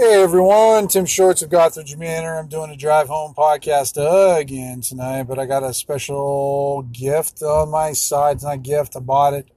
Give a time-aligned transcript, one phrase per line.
[0.00, 2.38] Hey everyone, Tim Shorts of Gothridge Manor.
[2.38, 3.98] I'm doing a drive home podcast
[4.40, 8.36] again tonight, but I got a special gift on my side.
[8.36, 9.50] It's not a gift, I bought it.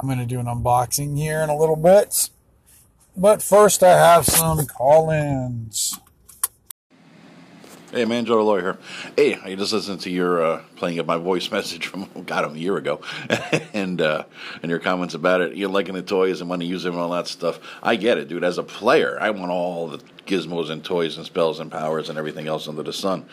[0.00, 2.28] I'm going to do an unboxing here in a little bit.
[3.16, 6.00] But first, I have some call ins.
[7.94, 8.78] Hey man, Joe Lawyer here.
[9.14, 12.58] Hey, I just listened to your uh, playing of my voice message from God a
[12.58, 13.00] year ago,
[13.72, 14.24] and uh,
[14.60, 15.56] and your comments about it.
[15.56, 17.60] You're liking the toys and want to use them and all that stuff.
[17.84, 18.42] I get it, dude.
[18.42, 22.18] As a player, I want all the gizmos and toys and spells and powers and
[22.18, 23.26] everything else under the sun.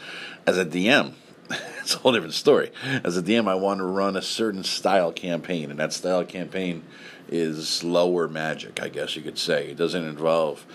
[0.45, 1.13] As a DM,
[1.79, 2.71] it's a whole different story.
[3.03, 6.83] As a DM, I want to run a certain style campaign, and that style campaign
[7.29, 9.71] is lower magic, I guess you could say.
[9.71, 10.67] It doesn't involve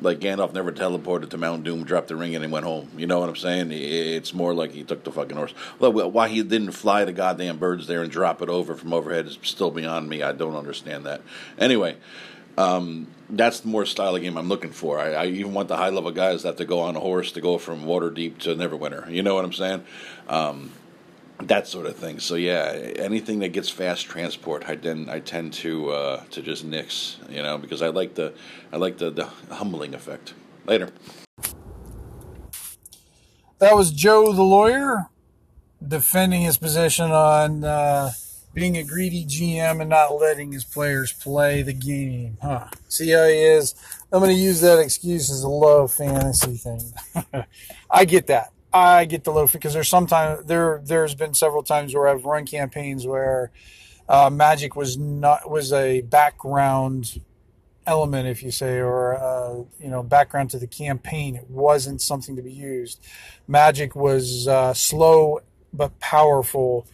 [0.00, 2.90] like Gandalf never teleported to Mount Doom, dropped the ring, and he went home.
[2.96, 3.70] You know what I'm saying?
[3.72, 5.54] It's more like he took the fucking horse.
[5.78, 9.26] Well, why he didn't fly the goddamn birds there and drop it over from overhead
[9.26, 10.22] is still beyond me.
[10.22, 11.22] I don't understand that.
[11.58, 11.96] Anyway,
[12.58, 14.98] um, that's the more style of game I'm looking for.
[14.98, 17.32] I, I, even want the high level guys that have to go on a horse
[17.32, 19.10] to go from Waterdeep to Neverwinter.
[19.10, 19.84] You know what I'm saying?
[20.28, 20.72] Um,
[21.42, 22.18] that sort of thing.
[22.18, 26.64] So yeah, anything that gets fast transport, I then I tend to uh, to just
[26.64, 28.32] nix, you know, because I like the
[28.72, 30.34] I like the, the humbling effect.
[30.66, 30.90] Later.
[33.58, 35.06] That was Joe the lawyer
[35.86, 38.10] defending his position on uh,
[38.52, 42.38] being a greedy GM and not letting his players play the game.
[42.42, 42.68] Huh?
[42.88, 43.74] See how he is.
[44.12, 46.80] I'm going to use that excuse as a low fantasy thing.
[47.90, 48.52] I get that.
[48.72, 52.46] I get the low because there's sometimes there there's been several times where I've run
[52.46, 53.50] campaigns where
[54.08, 57.20] uh, magic was not was a background
[57.86, 61.36] element, if you say, or uh, you know background to the campaign.
[61.36, 63.00] It wasn't something to be used.
[63.48, 65.40] Magic was uh, slow
[65.72, 66.86] but powerful,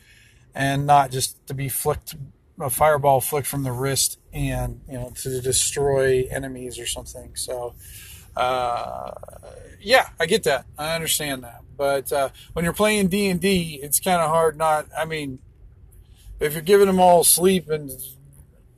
[0.54, 2.14] and not just to be flicked
[2.60, 7.34] a fireball flicked from the wrist and you know to destroy enemies or something.
[7.34, 7.74] So.
[8.34, 9.10] Uh,
[9.82, 10.64] yeah, I get that.
[10.78, 11.61] I understand that.
[11.82, 14.86] But uh, when you're playing D and D, it's kind of hard not.
[14.96, 15.40] I mean,
[16.38, 17.90] if you're giving them all sleep and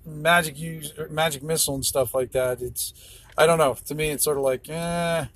[0.07, 2.95] magic use, magic missile and stuff like that, it's.
[3.37, 3.77] I don't know.
[3.89, 5.27] To me, it's sort of like, eh.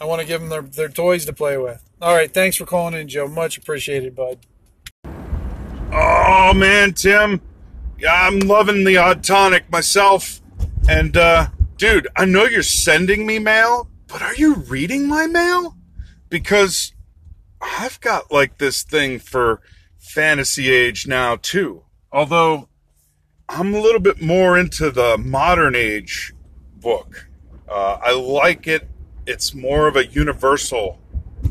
[0.00, 1.82] I want to give them their, their toys to play with.
[2.00, 3.26] All right, thanks for calling in, Joe.
[3.26, 4.46] Much appreciated, bud.
[5.92, 7.40] Oh man, Tim,
[7.98, 10.40] yeah, I'm loving the odd tonic myself.
[10.88, 15.74] And uh, dude, I know you're sending me mail, but are you reading my mail?
[16.34, 16.92] Because
[17.60, 19.60] I've got like this thing for
[20.00, 21.84] fantasy age now too.
[22.10, 22.68] Although
[23.48, 26.34] I'm a little bit more into the modern age
[26.74, 27.28] book.
[27.68, 28.88] Uh, I like it.
[29.28, 30.98] It's more of a universal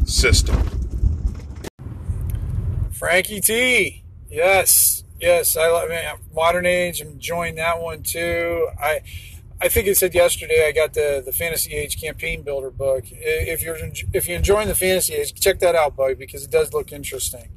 [0.04, 0.62] system.
[2.92, 4.04] Frankie T.
[4.30, 5.56] Yes, yes.
[5.56, 7.00] I love modern age.
[7.00, 8.68] I'm enjoying that one too.
[8.78, 9.00] I
[9.64, 13.06] I think it said yesterday I got the the Fantasy Age Campaign Builder book.
[13.10, 13.78] If you're
[14.12, 17.50] if you're enjoying the Fantasy Age, check that out, buddy, because it does look interesting.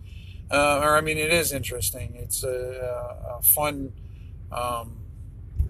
[0.48, 2.14] Uh, or I mean, it is interesting.
[2.14, 3.92] It's a, a fun
[4.52, 4.98] um,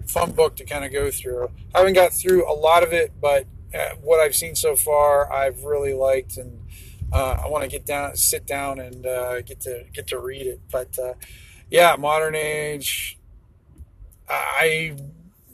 [0.05, 1.49] fun book to kind of go through.
[1.73, 5.33] I haven't got through a lot of it, but uh, what I've seen so far,
[5.33, 6.61] I've really liked, and
[7.11, 10.45] uh, I want to get down, sit down, and uh, get to get to read
[10.45, 10.61] it.
[10.71, 11.13] But uh,
[11.71, 13.15] yeah, Modern Age.
[14.29, 14.97] I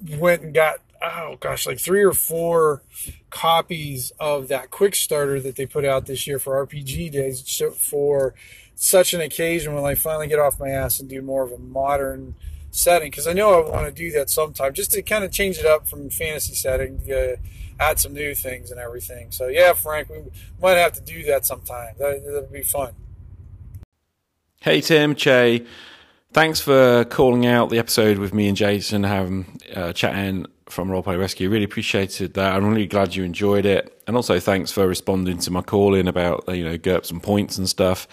[0.09, 2.81] went and got oh gosh like three or four
[3.29, 8.33] copies of that quick starter that they put out this year for rpg days for
[8.75, 11.57] such an occasion when i finally get off my ass and do more of a
[11.57, 12.35] modern
[12.71, 13.11] setting.
[13.11, 15.65] Because i know i want to do that sometime just to kind of change it
[15.65, 17.35] up from fantasy setting uh,
[17.79, 19.31] add some new things and everything.
[19.31, 20.17] So yeah frank we
[20.61, 21.95] might have to do that sometime.
[21.97, 22.93] That, that'd be fun.
[24.61, 25.65] Hey tim che
[26.33, 31.17] thanks for calling out the episode with me and Jason having uh, chatting from Roleplay
[31.17, 31.49] Rescue.
[31.49, 32.55] Really appreciated that.
[32.55, 36.07] I'm really glad you enjoyed it, and also thanks for responding to my call in
[36.07, 38.07] about you know GURPS and points and stuff.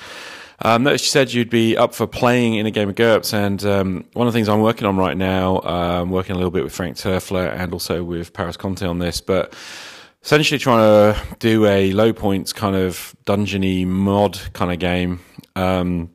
[0.62, 4.04] Um, you said you'd be up for playing in a game of GURPS, and um,
[4.12, 6.62] one of the things I'm working on right now, I'm um, working a little bit
[6.62, 9.54] with Frank Turfler and also with Paris Conte on this, but
[10.22, 15.20] essentially trying to do a low points kind of dungeony mod kind of game.
[15.56, 16.10] Um,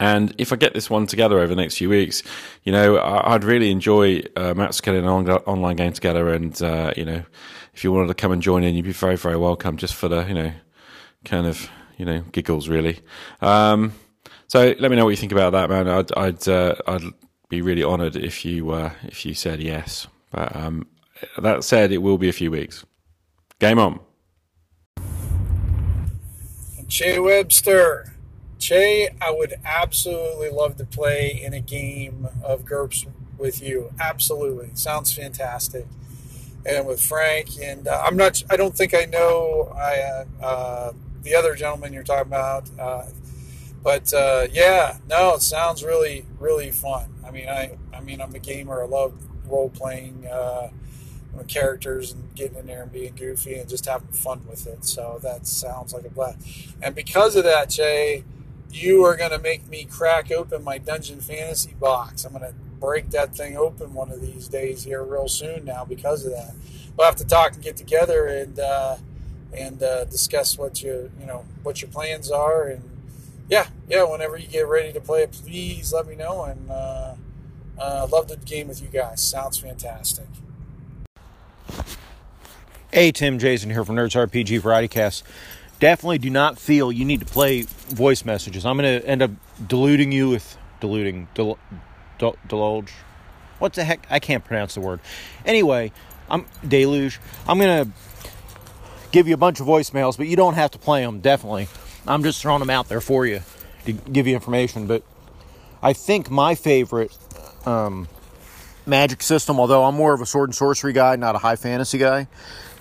[0.00, 2.22] and if I get this one together over the next few weeks,
[2.64, 6.30] you know, I'd really enjoy uh, Matt's getting an online game together.
[6.30, 7.22] And, uh, you know,
[7.74, 10.08] if you wanted to come and join in, you'd be very, very welcome just for
[10.08, 10.52] the, you know,
[11.26, 11.68] kind of,
[11.98, 13.00] you know, giggles, really.
[13.42, 13.92] Um,
[14.48, 15.86] so let me know what you think about that, man.
[15.86, 17.02] I'd, I'd, uh, I'd
[17.50, 20.06] be really honoured if you, uh, if you said yes.
[20.30, 20.86] But um,
[21.36, 22.86] that said, it will be a few weeks.
[23.58, 24.00] Game on.
[26.88, 28.10] Che Webster.
[28.60, 33.06] Che, I would absolutely love to play in a game of GURPS
[33.38, 33.92] with you.
[33.98, 34.70] Absolutely.
[34.74, 35.86] Sounds fantastic.
[36.66, 37.48] and with Frank.
[37.62, 38.42] And uh, I'm not.
[38.50, 39.72] I don't think I know.
[39.76, 40.92] I uh,
[41.22, 42.68] the other gentleman you're talking about.
[42.78, 43.06] Uh,
[43.82, 47.14] but uh, yeah, no, it sounds really, really fun.
[47.26, 48.82] I mean, I, I mean, I'm a gamer.
[48.82, 49.14] I love
[49.48, 50.68] role playing uh,
[51.48, 54.84] characters and getting in there and being goofy and just having fun with it.
[54.84, 56.38] So that sounds like a blast.
[56.82, 58.24] And because of that, Jay,
[58.72, 62.24] you are going to make me crack open my Dungeon Fantasy box.
[62.24, 65.84] I'm going to break that thing open one of these days here real soon now
[65.84, 66.54] because of that.
[66.96, 68.96] We'll have to talk and get together and uh,
[69.52, 72.82] and uh, discuss what you you know what your plans are and
[73.48, 77.14] yeah yeah whenever you get ready to play it, please let me know and uh,
[77.78, 79.22] uh, love the game with you guys.
[79.22, 80.26] Sounds fantastic.
[82.92, 85.22] Hey, Tim Jason here from Nerds RPG Variety Cast.
[85.80, 88.66] Definitely do not feel you need to play voice messages.
[88.66, 89.30] I'm going to end up
[89.66, 91.58] deluding you with diluting, del.
[93.58, 94.06] What the heck?
[94.10, 95.00] I can't pronounce the word.
[95.46, 95.92] Anyway,
[96.28, 97.18] I'm deluge.
[97.48, 97.92] I'm going to
[99.10, 101.20] give you a bunch of voicemails, but you don't have to play them.
[101.20, 101.68] Definitely,
[102.06, 103.40] I'm just throwing them out there for you
[103.86, 104.86] to give you information.
[104.86, 105.02] But
[105.82, 107.16] I think my favorite
[107.64, 108.06] um,
[108.84, 111.96] magic system, although I'm more of a sword and sorcery guy, not a high fantasy
[111.96, 112.28] guy.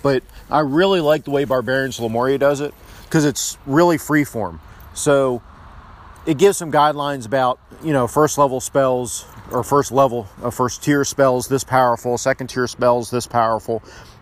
[0.02, 2.74] But I really like the way Barbarians Lemuria does it
[3.10, 4.60] because it's really freeform.
[4.94, 5.42] So
[6.28, 10.84] it gives some guidelines about, you know, first level spells or first level, uh, first
[10.84, 13.82] tier spells this powerful, second tier spells this powerful.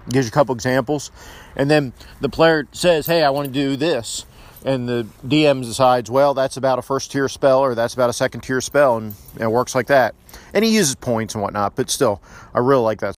[0.10, 1.12] Gives you a couple examples.
[1.57, 1.92] And then
[2.22, 4.25] the player says, hey, I want to do this
[4.66, 8.13] and the DM decides, well, that's about a first tier spell or that's about a
[8.13, 10.16] second tier spell, and it works like that.
[10.54, 12.22] And he uses points and whatnot, but still,
[12.54, 13.16] I really like that.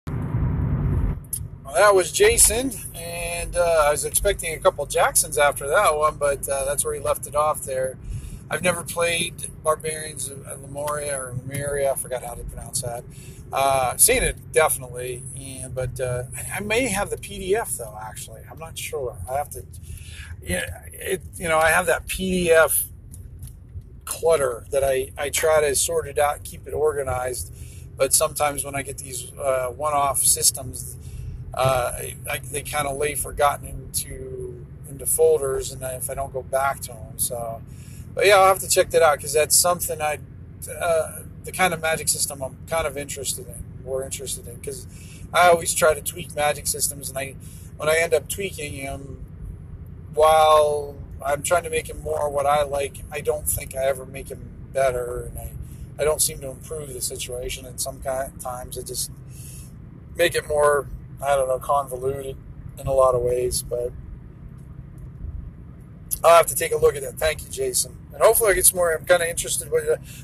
[1.77, 6.50] That was Jason, and uh, I was expecting a couple Jacksons after that one, but
[6.50, 8.00] uh, that's where he left it off there.
[8.50, 13.03] I've never played Barbarians of Lemuria or Lemuria, I forgot how to pronounce that.
[13.53, 17.95] Uh, seen it definitely, and, but uh, I may have the PDF though.
[18.01, 19.15] Actually, I'm not sure.
[19.29, 19.63] I have to
[20.41, 22.85] yeah, it, you know, I have that PDF
[24.03, 27.53] clutter that I, I try to sort it out, keep it organized.
[27.95, 30.97] But sometimes when I get these uh, one-off systems,
[31.57, 31.92] uh,
[32.30, 36.80] I, they kind of lay forgotten into into folders, and if I don't go back
[36.81, 37.62] to them, so.
[38.13, 40.18] But yeah, I'll have to check that out because that's something I,
[40.71, 44.88] uh, the kind of magic system I'm kind of interested in, more interested in, because
[45.31, 47.36] I always try to tweak magic systems, and I,
[47.77, 49.24] when I end up tweaking them,
[50.15, 54.06] while I'm trying to make him more what I like, I don't think I ever
[54.06, 54.42] make him
[54.74, 55.51] better, and I,
[56.00, 57.68] I don't seem to improve the situation.
[57.68, 59.12] And some times I just
[60.15, 60.88] make it more,
[61.22, 62.38] I don't know, convoluted
[62.78, 63.62] in a lot of ways.
[63.62, 63.92] But
[66.24, 67.18] I'll have to take a look at that.
[67.18, 67.98] Thank you, Jason.
[68.14, 68.94] And hopefully I get some more.
[68.94, 69.84] I'm kind of interested what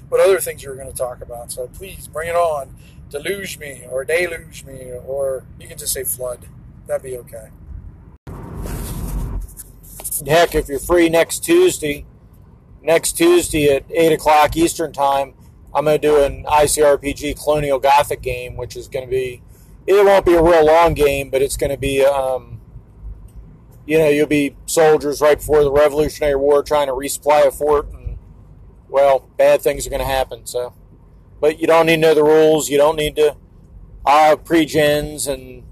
[0.10, 1.51] what other things you're going to talk about.
[1.51, 2.75] So please bring it on.
[3.10, 6.48] Deluge me or deluge me, or you can just say flood.
[6.88, 7.50] That'd be okay
[10.28, 12.06] heck, if you're free next Tuesday,
[12.81, 15.34] next Tuesday at 8 o'clock Eastern Time,
[15.74, 19.42] I'm going to do an ICRPG Colonial Gothic game, which is going to be,
[19.85, 22.62] it won't be a real long game, but it's going to be, um,
[23.85, 27.91] you know, you'll be soldiers right before the Revolutionary War trying to resupply a fort,
[27.91, 28.18] and,
[28.89, 30.74] well, bad things are going to happen, so.
[31.41, 32.69] But you don't need to know the rules.
[32.69, 33.35] You don't need to
[34.06, 35.63] have pre-gens and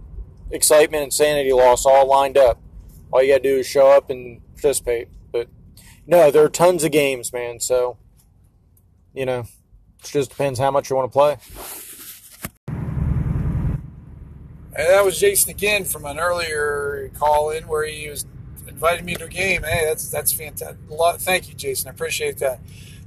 [0.52, 2.62] excitement and sanity loss all lined up
[3.12, 5.10] all you got to do is show up and participate.
[5.32, 5.50] But
[6.08, 7.60] no, there are tons of games, man.
[7.60, 7.98] So,
[9.14, 9.42] you know,
[10.00, 11.38] it just depends how much you want to play.
[14.74, 18.26] And that was Jason again from an earlier call in where he was
[18.68, 19.64] inviting me to a game.
[19.64, 20.78] Hey, that's that's fantastic.
[21.20, 21.90] Thank you, Jason.
[21.90, 22.60] I appreciate that.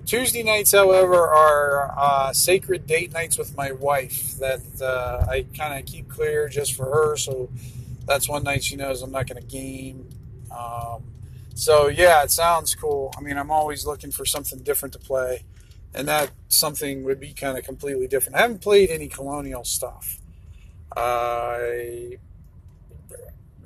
[0.05, 5.79] Tuesday nights, however, are uh, sacred date nights with my wife that uh, I kind
[5.79, 7.17] of keep clear just for her.
[7.17, 7.49] So
[8.07, 10.07] that's one night she knows I'm not going to game.
[10.51, 11.05] Um,
[11.55, 13.15] so yeah, it sounds cool.
[13.17, 15.45] I mean, I'm always looking for something different to play,
[15.95, 18.37] and that something would be kind of completely different.
[18.37, 20.19] I haven't played any colonial stuff.
[20.97, 22.19] I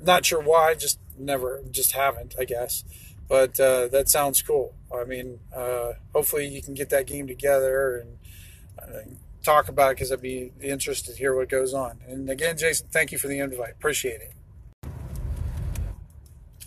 [0.01, 2.83] not sure why, just never, just haven't, I guess.
[3.27, 4.73] But uh, that sounds cool.
[4.93, 8.17] I mean, uh, hopefully you can get that game together and
[8.81, 11.99] uh, talk about it because I'd be interested to hear what goes on.
[12.07, 13.71] And again, Jason, thank you for the invite.
[13.71, 14.33] Appreciate it.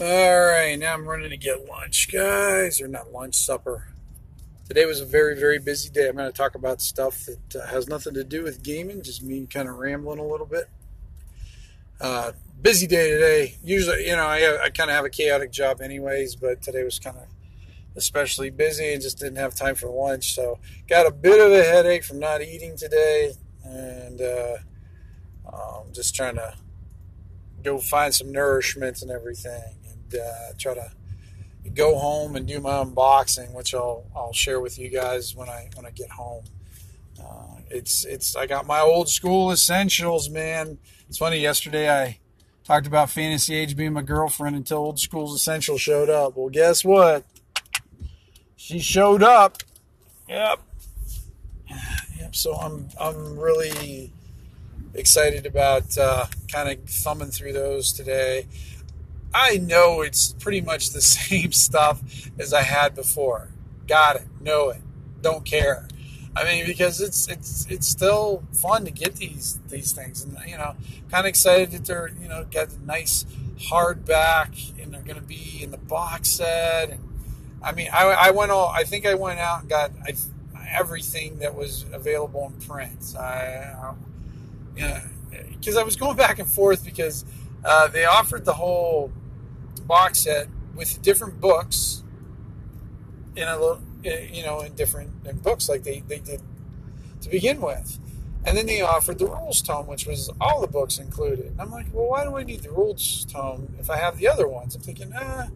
[0.01, 3.89] All right, now I'm running to get lunch, guys, or not lunch, supper.
[4.73, 6.09] Today was a very, very busy day.
[6.09, 9.23] I'm going to talk about stuff that uh, has nothing to do with gaming, just
[9.23, 10.71] me kind of rambling a little bit.
[12.01, 13.59] Uh, busy day today.
[13.63, 16.99] Usually, you know, I, I kind of have a chaotic job, anyways, but today was
[16.99, 17.25] kind of
[17.97, 20.35] especially busy and just didn't have time for lunch.
[20.35, 24.57] So got a bit of a headache from not eating today, and uh,
[25.53, 26.55] um, just trying to
[27.63, 30.91] go find some nourishment and everything, and uh, try to
[31.71, 35.71] go home and do my unboxing, which I'll I'll share with you guys when I
[35.75, 36.45] when I get home.
[37.21, 40.79] Uh, it's it's I got my old school essentials, man.
[41.09, 41.39] It's funny.
[41.39, 42.19] Yesterday I
[42.65, 46.37] talked about Fantasy Age being my girlfriend until Old School's Essential showed up.
[46.37, 47.25] Well, guess what?
[48.57, 49.59] She showed up.
[50.29, 50.61] Yep.
[52.19, 52.35] Yep.
[52.35, 54.13] So I'm I'm really
[54.95, 58.47] excited about uh, kind of thumbing through those today.
[59.35, 62.03] I know it's pretty much the same stuff
[62.39, 63.49] as I had before.
[63.87, 64.27] Got it.
[64.41, 64.83] Know it.
[65.21, 65.89] Don't care.
[66.35, 70.57] I mean, because it's it's it's still fun to get these these things, and you
[70.57, 70.75] know,
[71.11, 73.27] kind of excited that they're you know got a nice
[73.59, 76.91] hardback, and they're going to be in the box set.
[76.91, 77.01] And
[77.63, 80.15] I mean, I, I went all I think I went out and got I,
[80.71, 83.15] everything that was available in print.
[83.19, 83.93] I,
[84.75, 85.01] you know,
[85.51, 87.27] because I was going back and forth because
[87.63, 89.13] uh, they offered the whole
[89.83, 92.03] box set with different books
[93.37, 96.41] in a little you know, in different in books like they, they did
[97.21, 97.99] to begin with.
[98.45, 101.47] And then they offered the rules tome, which was all the books included.
[101.47, 104.27] And I'm like, well, why do I need the rules tome if I have the
[104.27, 104.75] other ones?
[104.75, 105.47] I'm thinking, ah,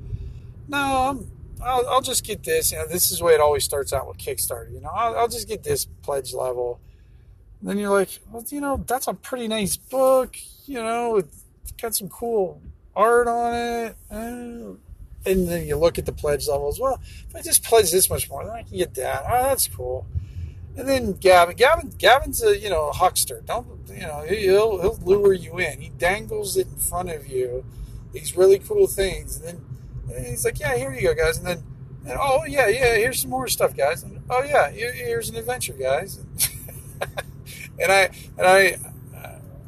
[0.68, 1.30] no, I'm,
[1.60, 2.70] I'll, I'll just get this.
[2.70, 4.72] You know, this is the way it always starts out with Kickstarter.
[4.72, 6.78] You know, I'll, I'll just get this pledge level.
[7.60, 10.36] And then you're like, well, you know, that's a pretty nice book.
[10.66, 12.62] You know, it's got some cool
[12.96, 13.96] art on it.
[14.10, 14.74] Uh,
[15.26, 16.80] and then you look at the pledge levels.
[16.80, 19.24] Well, if I just pledge this much more, then I can get that.
[19.28, 20.06] Oh, that's cool.
[20.76, 23.42] And then Gavin, Gavin, Gavin's a you know a huckster.
[23.46, 25.80] Don't you know he'll he'll lure you in.
[25.80, 27.64] He dangles it in front of you.
[28.12, 29.64] These really cool things, and then
[30.14, 31.62] and he's like, "Yeah, here you go, guys." And then,
[32.06, 34.02] and, oh yeah, yeah, here's some more stuff, guys.
[34.02, 36.18] And, oh yeah, here, here's an adventure, guys.
[37.80, 38.76] and I and I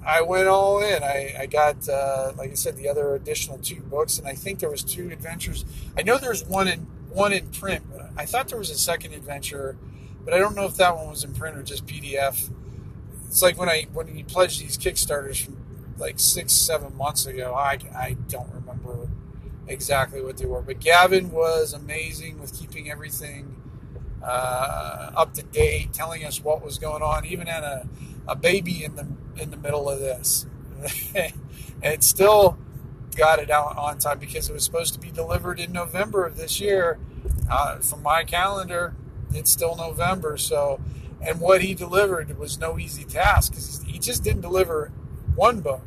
[0.09, 1.03] I went all in.
[1.03, 4.59] I, I got, uh, like I said, the other additional two books, and I think
[4.59, 5.67] there was two adventures.
[5.99, 9.13] I know there's one in one in print, but I thought there was a second
[9.13, 9.77] adventure,
[10.25, 12.49] but I don't know if that one was in print or just PDF.
[13.27, 15.59] It's like when I when you pledged these Kickstarters from
[15.99, 17.55] like six, seven months ago.
[17.55, 19.11] I I don't remember
[19.67, 23.57] exactly what they were, but Gavin was amazing with keeping everything
[24.23, 27.87] uh, up to date, telling us what was going on, even at a
[28.29, 29.07] a baby in the
[29.37, 30.47] in the middle of this.
[31.15, 31.33] and
[31.83, 32.57] it still
[33.17, 36.37] got it out on time because it was supposed to be delivered in November of
[36.37, 36.99] this year.
[37.51, 38.95] Uh, from my calendar,
[39.33, 40.37] it's still November.
[40.37, 40.81] So,
[41.21, 44.93] and what he delivered was no easy task because he just didn't deliver
[45.35, 45.87] one book.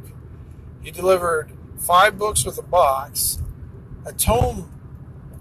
[0.81, 3.41] He delivered five books with a box,
[4.05, 4.71] a tome,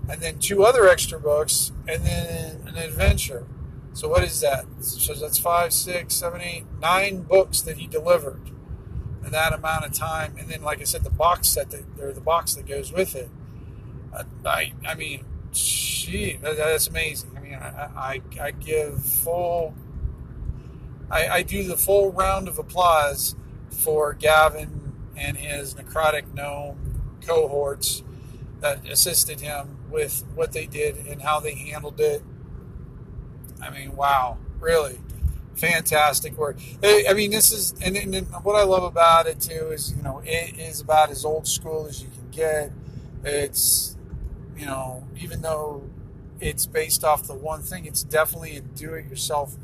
[0.08, 3.46] and then two other extra books, and then an adventure.
[3.92, 4.64] So what is that?
[4.80, 8.50] So that's five, six, seven, eight, nine books that he delivered
[9.24, 10.36] in that amount of time.
[10.38, 13.14] And then, like I said, the box set that or the box that goes with
[13.14, 13.30] it.
[14.44, 17.30] I, I mean, gee, that's amazing.
[17.36, 19.74] I mean, I, I, I give full.
[21.10, 23.34] I, I do the full round of applause
[23.70, 28.02] for Gavin and his necrotic gnome cohorts
[28.60, 32.22] that assisted him with what they did and how they handled it
[33.62, 34.98] I mean, wow, really
[35.54, 36.58] fantastic work.
[36.82, 40.22] I mean, this is, and, and, what I love about it too is, you know,
[40.24, 42.72] it is about as old school as you can get.
[43.24, 43.96] It's,
[44.56, 45.82] you know, even though
[46.40, 49.56] it's based off the one thing, it's definitely a do-it-yourself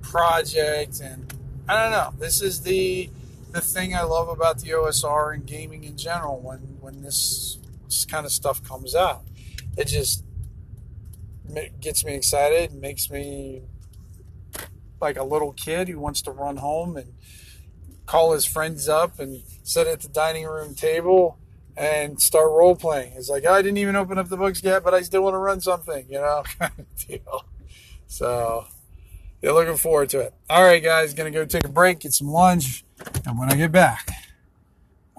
[0.00, 1.32] project, and
[1.68, 2.12] I don't know.
[2.18, 3.10] This is the
[3.52, 6.40] the thing I love about the OSR and gaming in general.
[6.40, 7.58] When when this
[8.08, 9.22] kind of stuff comes out,
[9.76, 10.24] it just
[11.80, 13.62] gets me excited, makes me
[15.00, 17.12] like a little kid who wants to run home and
[18.06, 21.38] call his friends up and sit at the dining room table
[21.76, 23.12] and start role playing.
[23.16, 25.34] It's like, oh, I didn't even open up the books yet, but I still want
[25.34, 27.44] to run something, you know, kind of deal.
[28.06, 28.66] So,
[29.40, 30.34] yeah, looking forward to it.
[30.50, 32.84] All right, guys, gonna go take a break, get some lunch,
[33.26, 34.10] and when I get back,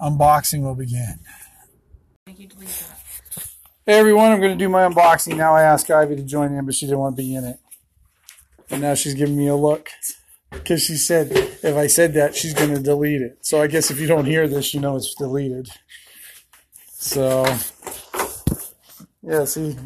[0.00, 1.18] unboxing will begin.
[3.86, 5.36] Hey everyone, I'm going to do my unboxing.
[5.36, 7.58] Now I asked Ivy to join in, but she didn't want to be in it.
[8.70, 9.90] And now she's giving me a look
[10.50, 13.40] because she said if I said that, she's going to delete it.
[13.42, 15.68] So I guess if you don't hear this, you know it's deleted.
[16.86, 17.44] So,
[19.22, 19.76] yeah, see,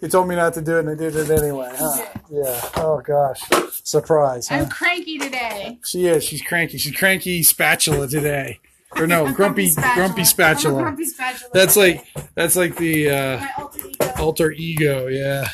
[0.00, 2.06] you told me not to do it and I did it anyway, huh?
[2.30, 2.60] Yeah.
[2.76, 3.42] Oh gosh.
[3.82, 4.46] Surprise.
[4.46, 4.54] Huh?
[4.54, 5.80] I'm cranky today.
[5.84, 6.22] She is.
[6.22, 6.78] She's cranky.
[6.78, 8.60] She's cranky spatula today
[8.96, 9.94] or no, grumpy spatula.
[9.94, 10.82] grumpy spatula.
[10.82, 11.50] grumpy spatula.
[11.52, 14.12] That's like that's like the uh, alter, ego.
[14.18, 15.06] alter ego.
[15.08, 15.48] Yeah,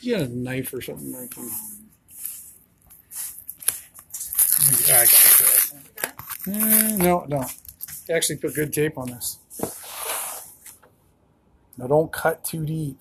[0.00, 1.60] you got a knife or something like that.
[4.88, 5.72] Yeah, I got it.
[6.48, 7.44] Uh, no, no.
[8.08, 9.38] Actually put good tape on this.
[11.76, 13.00] Now don't cut too deep.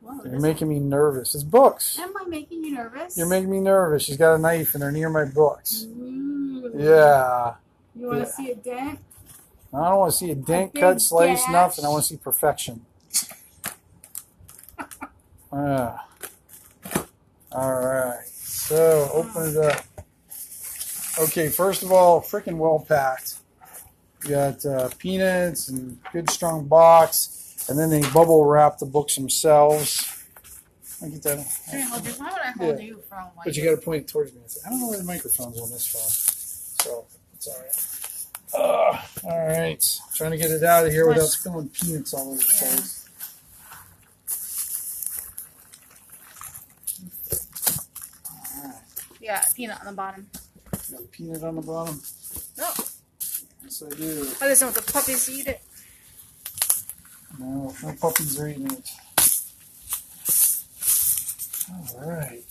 [0.00, 1.34] Whoa, You're making me nervous.
[1.34, 1.98] It's books.
[1.98, 3.16] Am I making you nervous?
[3.16, 4.04] You're making me nervous.
[4.04, 5.84] She's got a knife and they're near my books.
[5.84, 6.70] Ooh.
[6.76, 7.54] Yeah.
[7.96, 8.98] You want to see a dent?
[9.72, 11.52] I don't want to see a dent, cut, slice, gash.
[11.52, 11.84] nothing.
[11.84, 12.84] I want to see perfection.
[15.56, 16.08] Ah.
[17.52, 18.26] All right.
[18.26, 19.84] So open it up.
[21.20, 23.36] Okay, first of all, freaking well packed.
[24.24, 29.14] You got uh, peanuts and good strong box, and then they bubble wrap the books
[29.14, 30.10] themselves.
[31.00, 31.46] I get that.
[31.70, 32.12] Can I hold you?
[32.14, 32.84] Why would I hold Yeah.
[32.86, 33.44] you from like?
[33.44, 34.40] But you got to point it towards me.
[34.66, 36.10] I don't know where the microphone's on this phone,
[36.82, 37.06] so
[37.48, 37.80] right.
[38.54, 39.84] Uh, all right,
[40.14, 42.74] trying to get it out of here without spilling peanuts all over the Yeah.
[42.76, 43.08] place.
[49.20, 50.28] yeah, peanut on the bottom.
[50.90, 52.00] Got a peanut on the bottom.
[52.58, 52.70] No,
[53.62, 54.28] Yes, I do.
[54.42, 55.62] I just want the puppies eat it.
[57.38, 58.90] No, no puppies are eating it.
[61.94, 62.44] All right.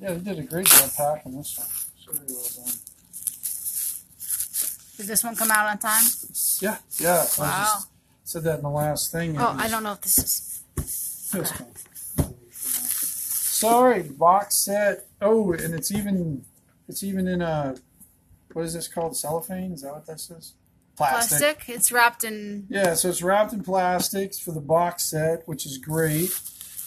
[0.00, 1.68] Yeah, they did a great job packing this one.
[1.96, 2.47] It's Very well done.
[4.98, 6.02] Did this one come out on time?
[6.60, 7.24] Yeah, yeah.
[7.38, 7.64] I Wow.
[7.76, 7.88] just
[8.24, 9.38] said that in the last thing.
[9.38, 10.62] Oh, I don't know if this is.
[12.50, 15.06] Sorry, box set.
[15.20, 16.44] Oh, and it's even
[16.88, 17.76] it's even in a
[18.52, 19.16] what is this called?
[19.16, 19.72] Cellophane?
[19.72, 20.54] Is that what this is?
[20.96, 21.38] Plastic.
[21.38, 21.68] Plastic.
[21.76, 22.66] It's wrapped in.
[22.68, 26.30] Yeah, so it's wrapped in plastics for the box set, which is great.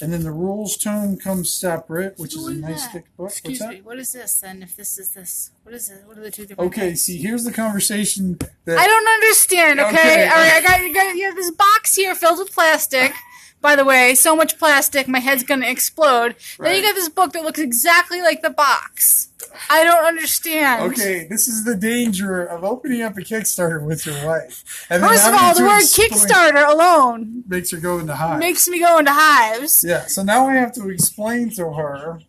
[0.01, 2.93] And then the rules tome comes separate, which is a nice that?
[2.93, 3.29] thick book.
[3.29, 3.75] Excuse What's that?
[3.77, 3.81] me.
[3.81, 4.63] What is this then?
[4.63, 6.03] If this is this, what is it?
[6.05, 6.71] What are the two different?
[6.71, 7.01] Okay, things?
[7.03, 9.79] see, here's the conversation that I don't understand.
[9.79, 10.23] Okay, Okay.
[10.27, 10.53] all right.
[10.53, 10.93] I got you.
[10.93, 13.13] Got you have this box here filled with plastic.
[13.61, 16.35] By the way, so much plastic, my head's gonna explode.
[16.59, 16.83] Then you Right.
[16.83, 19.27] got this book that looks exactly like the box.
[19.69, 20.91] I don't understand.
[20.93, 24.63] Okay, this is the danger of opening up a Kickstarter with your wife.
[24.89, 28.37] And First of all, the word Kickstarter alone makes her go into high.
[28.37, 29.83] makes me go into hives.
[29.87, 32.19] Yeah, so now I have to explain to her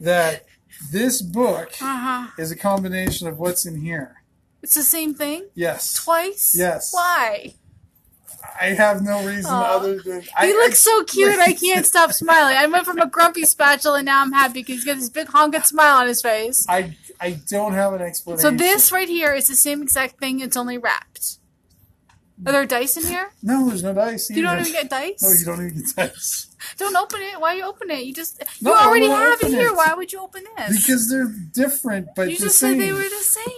[0.00, 0.46] that
[0.90, 2.26] this book Uh huh.
[2.38, 4.16] is a combination of what's in here.
[4.62, 5.92] It's the same thing Yes.
[5.94, 6.54] twice.
[6.56, 6.92] Yes.
[6.92, 7.54] Why?
[8.60, 9.76] I have no reason Aw.
[9.76, 11.38] other than I, He looks so cute.
[11.38, 12.56] I can't stop smiling.
[12.56, 15.28] I went from a grumpy spatula, and now I'm happy because he's got this big
[15.28, 16.66] honking smile on his face.
[16.68, 18.42] I I don't have an explanation.
[18.42, 20.40] So this right here is the same exact thing.
[20.40, 21.38] It's only wrapped.
[22.46, 23.30] Are there dice in here?
[23.42, 24.28] No, there's no dice.
[24.30, 25.22] You don't even get dice.
[25.22, 26.48] No, you don't even get dice.
[26.78, 27.40] Don't open it.
[27.40, 28.04] Why you open it?
[28.04, 29.66] You just you No, I already have it here.
[29.68, 29.74] it.
[29.76, 30.86] Why would you open this?
[30.86, 32.78] Because they're different, but you just same.
[32.78, 33.08] said they were the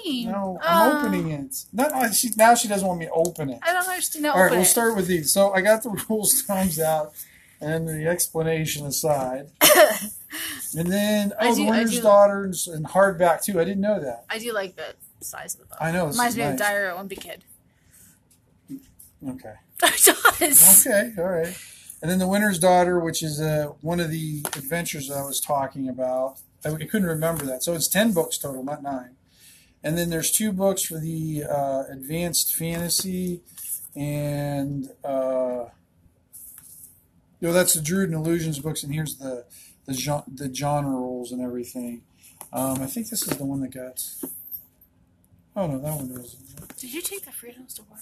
[0.03, 0.31] same.
[0.33, 1.55] No, I'm Uh, opening it.
[1.71, 3.59] No, no, she, now she doesn't want me to open it.
[3.63, 4.23] I don't understand.
[4.23, 4.65] Now All right, we'll it.
[4.67, 5.31] start with these.
[5.33, 7.13] So I got the rules tome out
[7.61, 9.49] and the explanation aside.
[10.77, 13.61] and then, oh, do- the do- Daughters and hardback too.
[13.61, 14.25] I didn't know that.
[14.31, 15.79] I do like the size of the book.
[15.81, 16.07] I know.
[16.07, 16.57] Reminds me of.
[16.57, 17.45] Diary of a Wimpy Kid.
[19.29, 19.55] Okay.
[20.87, 21.57] Okay, all right.
[22.03, 25.89] And then the Winter's Daughter, which is uh, one of the adventures I was talking
[25.89, 26.37] about.
[26.65, 27.63] I, I couldn't remember that.
[27.63, 29.17] So it's 10 books total, not nine.
[29.83, 33.41] And then there's two books for the uh, advanced fantasy
[33.97, 34.91] and.
[35.05, 35.67] Uh,
[37.41, 39.45] you know, that's the Druid and Illusions books, and here's the
[39.85, 42.01] the, gen- the genre rules and everything.
[42.55, 44.03] Um, I think this is the one that got.
[45.55, 46.37] Oh no, that one was.
[46.79, 48.01] Did you take the Fritos to work?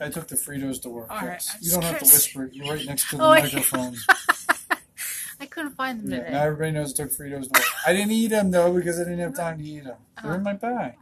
[0.00, 1.10] I took the Fritos to work.
[1.10, 1.50] All right, yes.
[1.54, 2.50] I'm You don't have to whisper.
[2.52, 3.96] You're right next to the Oh, microphone.
[5.40, 6.30] I couldn't find them Yeah, today.
[6.32, 7.64] now everybody knows I took Fritos to work.
[7.86, 9.96] I didn't eat them though because I didn't have time to eat them.
[10.22, 10.94] They're in my bag.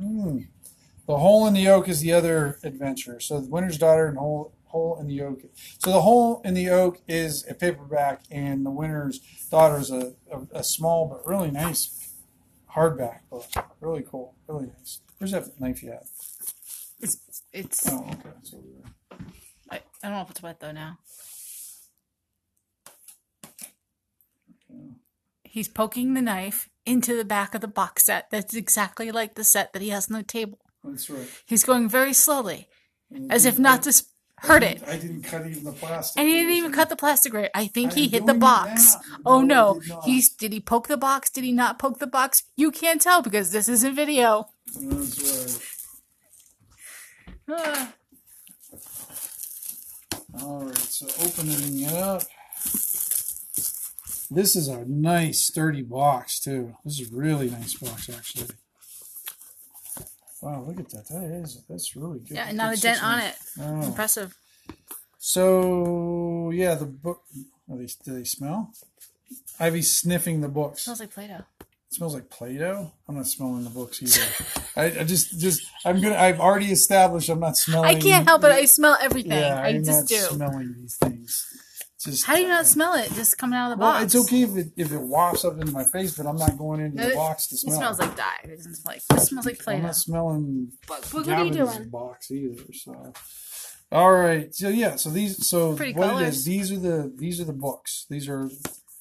[0.00, 0.46] Mm.
[1.06, 3.20] The Hole in the Oak is the other adventure.
[3.20, 5.42] So the Winter's Daughter and Hole Hole in the Oak.
[5.78, 10.14] So the Hole in the Oak is a paperback, and the Winter's Daughter is a,
[10.32, 12.12] a, a small but really nice
[12.74, 13.46] hardback book.
[13.80, 14.34] Really cool.
[14.48, 15.00] Really nice.
[15.18, 16.08] Where's that knife you have?
[17.00, 17.18] It's
[17.54, 17.88] it's.
[17.90, 18.30] Oh, okay.
[18.42, 19.18] So we were-
[19.70, 20.98] I, I don't know if it's wet though now.
[25.44, 28.28] He's poking the knife into the back of the box set.
[28.30, 30.58] That's exactly like the set that he has on the table.
[30.82, 31.26] That's right.
[31.46, 32.68] He's going very slowly,
[33.30, 34.02] as if not to
[34.38, 34.82] hurt it.
[34.86, 36.20] I didn't cut even the plastic.
[36.20, 37.50] And he didn't even cut the plastic right.
[37.54, 38.96] I think I he hit the box.
[39.24, 40.00] Oh No, I no.
[40.00, 40.04] did.
[40.04, 41.30] He's did he poke the box?
[41.30, 42.42] Did he not poke the box?
[42.56, 44.48] You can't tell because this isn't video.
[44.78, 45.70] That's right.
[47.48, 47.92] Ah.
[50.40, 52.22] All right, so opening it up.
[54.30, 56.74] This is a nice sturdy box too.
[56.84, 58.48] This is a really nice box actually.
[60.42, 61.08] Wow, look at that.
[61.08, 62.34] That is that's really good.
[62.36, 63.34] Yeah, and not a dent on it.
[63.60, 63.82] Oh.
[63.82, 64.36] Impressive.
[65.18, 67.22] So yeah, the book.
[67.70, 68.72] Are they, do they smell?
[69.58, 70.82] Ivy's sniffing the books.
[70.82, 71.44] smells like Play-Doh.
[71.94, 72.92] Smells like Play-Doh.
[73.08, 74.26] I'm not smelling the books either.
[74.76, 76.16] I, I just, just, I'm gonna.
[76.16, 77.88] I've already established I'm not smelling.
[77.88, 78.50] I can't help it.
[78.52, 79.32] I smell everything.
[79.32, 80.16] Yeah, I I'm just not do.
[80.34, 81.46] smelling these things.
[82.02, 83.10] Just How do you not smell it?
[83.14, 84.04] Just coming out of the Well, box.
[84.14, 86.80] it's okay if it if it wafts up into my face, but I'm not going
[86.80, 87.72] into the It- box to smell.
[87.74, 87.94] It smell.
[87.94, 88.40] smells like dye.
[88.44, 89.02] It doesn't smell like.
[89.18, 89.82] It smells like I'm Play-Doh.
[89.82, 91.88] not smelling What, what are you doing?
[91.88, 92.62] box either.
[92.74, 93.12] So,
[93.90, 94.54] all right.
[94.54, 94.96] So yeah.
[94.96, 95.46] So these.
[95.46, 96.36] So Pretty what colors.
[96.36, 96.44] is?
[96.44, 98.04] These are the these are the books.
[98.10, 98.50] These are.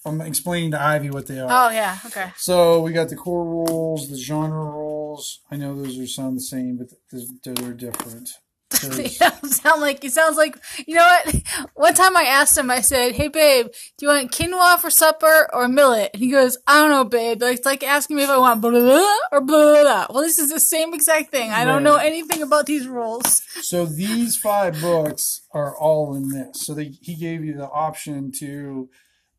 [0.06, 1.48] I'm explaining to Ivy what they are.
[1.50, 1.98] Oh yeah.
[2.06, 2.32] Okay.
[2.38, 5.40] So we got the core rules, the genre rules.
[5.50, 8.30] I know those are sound the same, but th- they're different.
[8.84, 11.36] Yeah, sound like it sounds like you know what?
[11.76, 15.48] One time I asked him, I said, "Hey babe, do you want quinoa for supper
[15.54, 17.42] or millet?" And he goes, "I don't know, babe.
[17.42, 20.08] Like it's like asking me if I want blah blah, blah or blah blah." blah.
[20.10, 21.52] Well, this is the same exact thing.
[21.52, 23.42] I don't know anything about these rules.
[23.62, 26.66] So these five books are all in this.
[26.66, 28.90] So they, he gave you the option to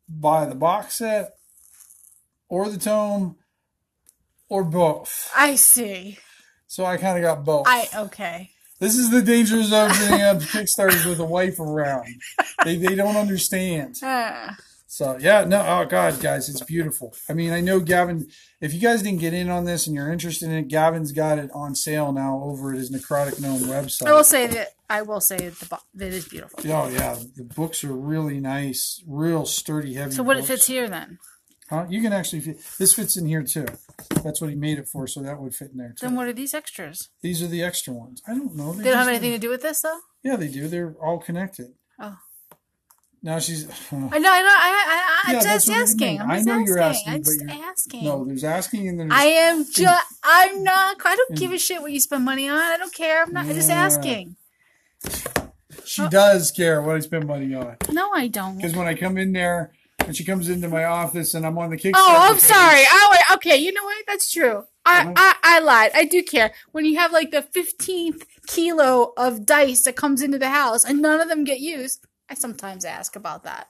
[0.07, 1.35] buy the box set
[2.49, 3.37] or the tome
[4.49, 5.31] or both.
[5.35, 6.17] I see.
[6.67, 7.65] So I kind of got both.
[7.67, 8.51] I okay.
[8.79, 12.07] this is the dangers of being on Kickstarters with a wife around.
[12.63, 13.95] They, they don't understand.
[14.03, 14.55] Ah.
[14.95, 17.13] So yeah, no, oh god, guys, it's beautiful.
[17.27, 18.29] I mean, I know Gavin.
[18.61, 21.37] If you guys didn't get in on this and you're interested in it, Gavin's got
[21.37, 24.07] it on sale now over at his Necrotic Gnome website.
[24.07, 26.61] I will say that I will say that the bo- that is beautiful.
[26.63, 30.11] Oh yeah, the books are really nice, real sturdy, heavy.
[30.11, 31.19] So what it fits here then?
[31.69, 31.87] Huh?
[31.89, 32.61] You can actually fit.
[32.79, 33.65] This fits in here too.
[34.23, 36.05] That's what he made it for, so that would fit in there too.
[36.05, 37.09] Then what are these extras?
[37.21, 38.21] These are the extra ones.
[38.25, 38.71] I don't know.
[38.71, 39.99] They don't have anything to do with this though.
[40.23, 40.69] Yeah, they do.
[40.69, 41.73] They're all connected.
[41.99, 42.15] Oh.
[43.25, 43.67] Now she's.
[43.91, 44.09] I know.
[44.13, 44.29] I know.
[44.29, 45.23] I.
[45.25, 45.31] I.
[45.31, 46.21] I Yeah, just asking.
[46.21, 47.11] I just know you're asking.
[47.11, 48.03] asking, I'm just asking.
[48.03, 49.11] no, there's asking and there's.
[49.11, 50.05] I am just.
[50.23, 50.97] I'm not.
[51.03, 52.59] I don't give a shit what you spend money on.
[52.59, 53.23] I don't care.
[53.23, 53.47] I'm not.
[53.47, 54.35] I'm just asking.
[55.83, 56.09] she oh.
[56.09, 58.57] does care what I spend money on No, I don't.
[58.57, 59.71] because when I come in there,
[60.03, 61.93] when she comes into my office and I'm on the Kickstarter.
[61.95, 62.83] Oh, I'm page- sorry.
[62.91, 63.57] Oh, wait, okay.
[63.57, 64.05] You know what?
[64.05, 64.65] That's true.
[64.85, 65.13] I, uh-huh.
[65.15, 65.91] I, I lied.
[65.95, 66.53] I do care.
[66.73, 71.01] When you have like the 15th kilo of dice that comes into the house and
[71.01, 73.69] none of them get used, I sometimes ask about that.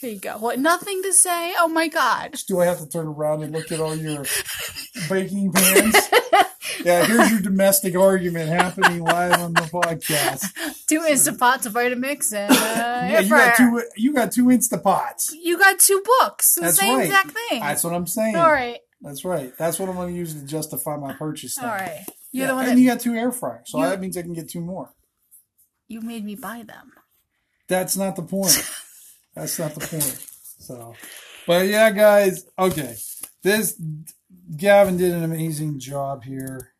[0.00, 0.38] Here you go.
[0.38, 0.58] What?
[0.58, 1.52] Nothing to say?
[1.58, 2.34] Oh my God.
[2.48, 4.24] Do I have to turn around and look at all your
[5.08, 5.94] baking pans?
[6.84, 10.46] yeah, here's your domestic argument happening live on the podcast.
[10.88, 13.82] Two Instapots of Vitamix and uh, Yeah, you got two.
[13.96, 15.32] You got two Instapots.
[15.38, 16.54] You got two books.
[16.54, 17.04] The That's same right.
[17.06, 17.60] exact thing.
[17.60, 18.36] That's what I'm saying.
[18.36, 18.78] All right.
[19.02, 19.52] That's right.
[19.58, 21.58] That's what I'm going to use to justify my purchase.
[21.58, 22.04] All right.
[22.32, 24.16] You're Yeah, the one and that you got two air fryers, so You- that means
[24.16, 24.94] I can get two more.
[25.88, 26.92] you made me buy them.
[27.70, 28.68] That's not the point.
[29.36, 30.26] That's not the point.
[30.58, 30.96] So,
[31.46, 32.44] but yeah, guys.
[32.58, 32.96] Okay,
[33.44, 33.80] this
[34.56, 36.72] Gavin did an amazing job here.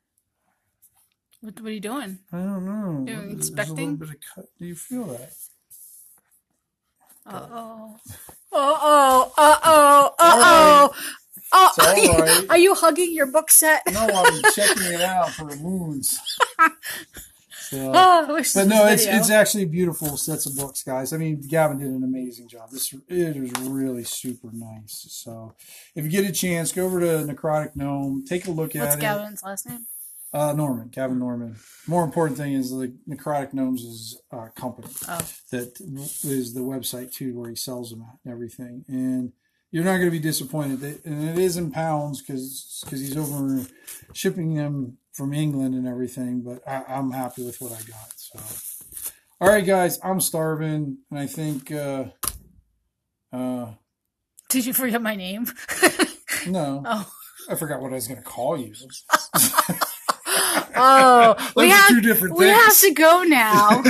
[1.43, 2.19] What, what are you doing?
[2.33, 3.05] I don't know.
[3.07, 3.97] You're inspecting?
[3.97, 4.47] bit of cut.
[4.59, 5.33] Do you feel that?
[7.25, 7.97] Uh oh.
[8.53, 9.33] Uh oh.
[9.39, 10.15] Uh oh.
[10.19, 10.95] Uh oh.
[11.53, 12.47] Oh, all right.
[12.51, 13.83] are you hugging your book set?
[13.93, 16.21] No, I'm checking it out for the wounds.
[17.71, 19.19] So, Oh, but no, it's video.
[19.21, 21.13] it's actually beautiful sets of books, guys.
[21.13, 22.71] I mean, Gavin did an amazing job.
[22.71, 25.07] This it is really super nice.
[25.11, 25.55] So,
[25.95, 28.83] if you get a chance, go over to Necrotic Gnome, take a look What's at
[28.83, 28.87] it.
[28.89, 29.87] What's Gavin's last name?
[30.33, 31.57] Uh, Norman, Gavin Norman.
[31.89, 35.21] More important thing is the Necrotic Gnomes is uh, company Oh.
[35.51, 38.85] that is the website too, where he sells them at and everything.
[38.89, 39.33] And
[39.73, 40.83] you're not going to be disappointed.
[41.05, 43.67] And it is in pounds because because he's over
[44.13, 46.43] shipping them from England and everything.
[46.43, 48.13] But I, I'm happy with what I got.
[48.17, 48.41] So,
[49.41, 52.05] all right, guys, I'm starving, and I think uh,
[53.33, 53.73] uh,
[54.49, 55.47] Did you forget my name?
[56.47, 57.13] no, oh.
[57.49, 58.75] I forgot what I was going to call you.
[60.83, 63.83] Oh, we have two different we have to go now.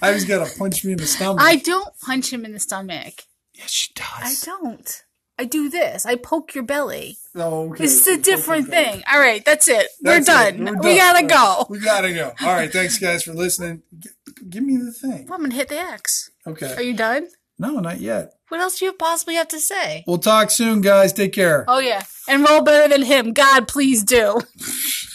[0.00, 1.42] I just got to punch me in the stomach.
[1.42, 3.24] I don't punch him in the stomach.
[3.52, 4.06] yes, she does.
[4.22, 5.04] I don't.
[5.38, 6.04] I do this.
[6.04, 7.16] I poke your belly.
[7.36, 7.84] Oh, okay.
[7.84, 9.02] This is a different thing.
[9.10, 9.86] All right, that's it.
[10.00, 10.56] That's We're, it.
[10.56, 10.64] done.
[10.64, 11.66] We're We gotta go.
[11.70, 12.32] We gotta go.
[12.42, 12.72] All right.
[12.72, 13.82] Thanks, guys, for listening.
[13.98, 14.10] G-
[14.48, 15.28] give me the thing.
[15.30, 16.30] I'm gonna hit the X.
[16.46, 16.74] Okay.
[16.74, 17.28] Are you done?
[17.58, 18.34] No, not yet.
[18.48, 20.04] What else do you possibly have to say?
[20.06, 21.12] We'll talk soon, guys.
[21.12, 21.64] Take care.
[21.68, 23.32] Oh yeah, and roll better than him.
[23.32, 24.40] God, please do.